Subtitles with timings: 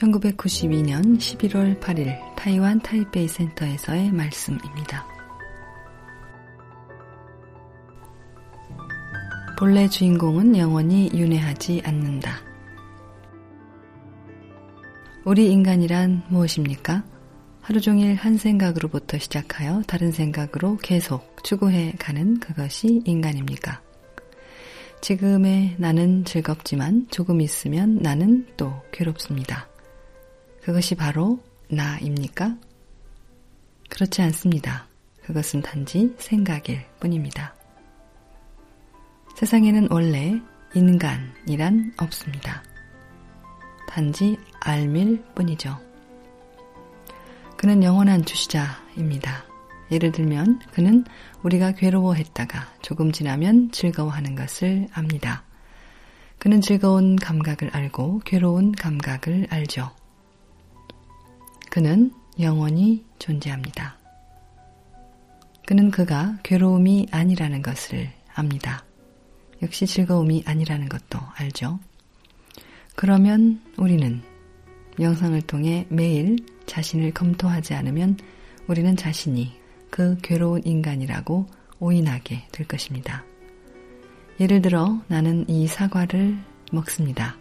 [0.00, 5.06] 1992년 11월 8일 타이완 타이베이 센터에서의 말씀입니다.
[9.58, 12.40] 본래 주인공은 영원히 윤회하지 않는다.
[15.26, 17.04] 우리 인간이란 무엇입니까?
[17.60, 23.82] 하루 종일 한 생각으로부터 시작하여 다른 생각으로 계속 추구해 가는 그것이 인간입니까?
[25.02, 29.69] 지금의 나는 즐겁지만 조금 있으면 나는 또 괴롭습니다.
[30.62, 32.56] 그것이 바로 나입니까?
[33.88, 34.86] 그렇지 않습니다.
[35.22, 37.54] 그것은 단지 생각일 뿐입니다.
[39.36, 40.40] 세상에는 원래
[40.74, 42.62] 인간이란 없습니다.
[43.88, 45.78] 단지 알밀 뿐이죠.
[47.56, 49.44] 그는 영원한 주시자입니다.
[49.90, 51.04] 예를 들면 그는
[51.42, 55.44] 우리가 괴로워했다가 조금 지나면 즐거워하는 것을 압니다.
[56.38, 59.90] 그는 즐거운 감각을 알고 괴로운 감각을 알죠.
[61.70, 63.96] 그는 영원히 존재합니다.
[65.66, 68.84] 그는 그가 괴로움이 아니라는 것을 압니다.
[69.62, 71.78] 역시 즐거움이 아니라는 것도 알죠.
[72.96, 74.20] 그러면 우리는
[74.98, 78.16] 영상을 통해 매일 자신을 검토하지 않으면
[78.66, 79.52] 우리는 자신이
[79.90, 81.46] 그 괴로운 인간이라고
[81.78, 83.24] 오인하게 될 것입니다.
[84.40, 86.36] 예를 들어 나는 이 사과를
[86.72, 87.36] 먹습니다.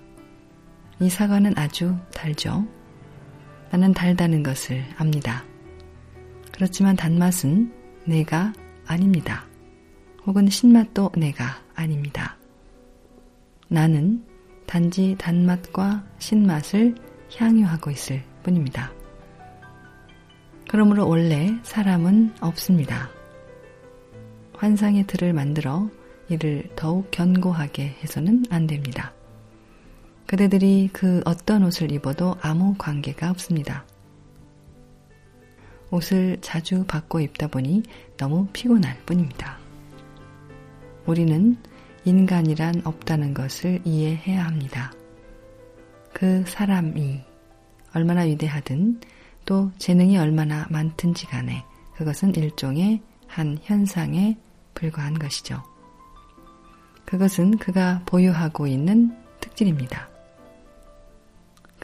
[0.99, 2.67] 이 사과는 아주 달죠.
[3.71, 5.43] 나는 달다는 것을 압니다.
[6.51, 7.71] 그렇지만 단맛은
[8.05, 8.53] 내가
[8.85, 9.45] 아닙니다.
[10.25, 12.37] 혹은 신맛도 내가 아닙니다.
[13.67, 14.23] 나는
[14.65, 16.95] 단지 단맛과 신맛을
[17.35, 18.91] 향유하고 있을 뿐입니다.
[20.67, 23.09] 그러므로 원래 사람은 없습니다.
[24.53, 25.89] 환상의 틀을 만들어
[26.27, 29.13] 이를 더욱 견고하게 해서는 안 됩니다.
[30.29, 33.83] 그대들이 그 어떤 옷을 입어도 아무 관계가 없습니다.
[35.89, 37.81] 옷을 자주 바꿔 입다 보니
[38.15, 39.57] 너무 피곤할 뿐입니다.
[41.07, 41.57] 우리는
[42.05, 44.93] 인간이란 없다는 것을 이해해야 합니다.
[46.13, 47.21] 그 사람이
[47.95, 49.01] 얼마나 위대하든
[49.45, 54.37] 또 재능이 얼마나 많든지 간에 그것은 일종의 한 현상에
[54.75, 55.63] 불과한 것이죠.
[57.05, 60.18] 그것은 그가 보유하고 있는 특질입니다.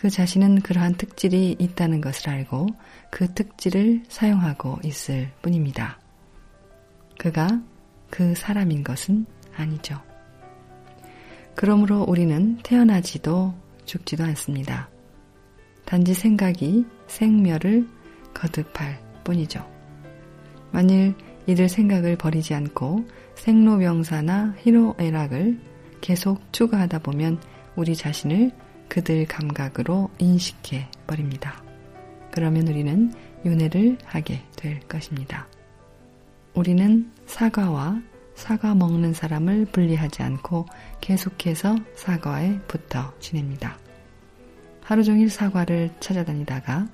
[0.05, 2.67] 그 자신은 그러한 특질이 있다는 것을 알고
[3.09, 5.99] 그 특질을 사용하고 있을 뿐입니다.
[7.17, 7.59] 그가
[8.11, 9.99] 그 사람인 것은 아니죠.
[11.55, 13.55] 그러므로 우리는 태어나지도
[13.85, 14.91] 죽지도 않습니다.
[15.85, 17.87] 단지 생각이 생멸을
[18.35, 19.67] 거듭할 뿐이죠.
[20.71, 21.15] 만일
[21.47, 25.59] 이들 생각을 버리지 않고 생로병사나 희로애락을
[26.01, 27.41] 계속 추구하다 보면
[27.75, 28.51] 우리 자신을
[28.89, 31.63] 그들 감각으로 인식해 버립니다.
[32.31, 33.13] 그러면 우리는
[33.45, 35.47] 윤회를 하게 될 것입니다.
[36.53, 38.01] 우리는 사과와
[38.35, 40.65] 사과 먹는 사람을 분리하지 않고
[41.01, 43.77] 계속해서 사과에 붙어 지냅니다.
[44.83, 46.87] 하루 종일 사과를 찾아다니다가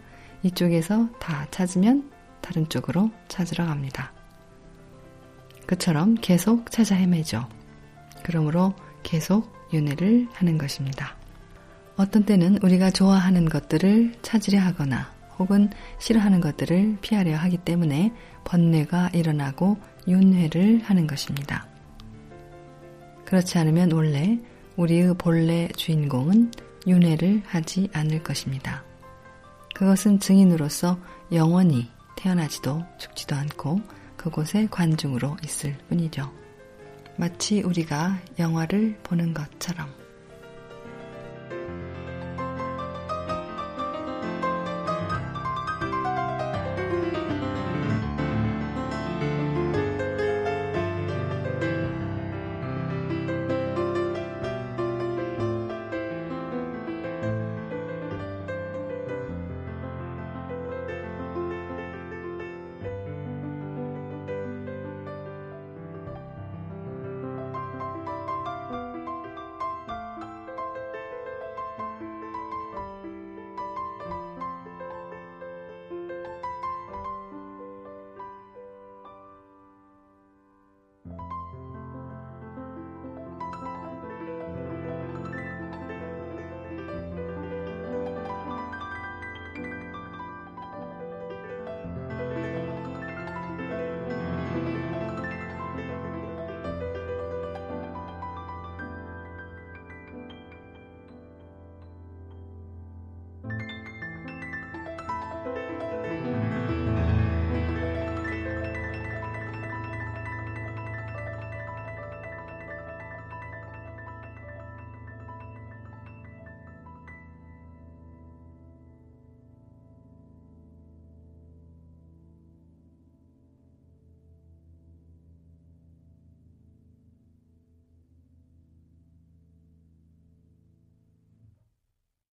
[0.44, 4.12] 이쪽에서 다 찾으면 다른 쪽으로 찾으러 갑니다.
[5.66, 7.48] 그처럼 계속 찾아 헤매죠.
[8.24, 8.74] 그러므로
[9.04, 11.21] 계속 윤회를 하는 것입니다.
[11.98, 15.70] 어떤 때는 우리가 좋아하는 것들을 찾으려 하거나 혹은
[16.00, 18.14] 싫어하는 것들을 피하려 하기 때문에
[18.44, 21.68] 번뇌가 일어나고 윤회를 하는 것입니다.
[23.26, 24.40] 그렇지 않으면 원래
[24.76, 26.52] 우리의 본래 주인공은
[26.88, 28.84] 윤회를 하지 않을 것입니다.
[29.74, 30.98] 그것은 증인으로서
[31.32, 33.82] 영원히 태어나지도 죽지도 않고
[34.18, 36.32] 그곳에 관중으로 있을 뿐이죠.
[37.18, 40.01] 마치 우리가 영화를 보는 것처럼.